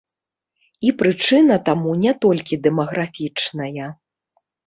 [0.87, 3.87] І прычына таму не толькі дэмаграфічная.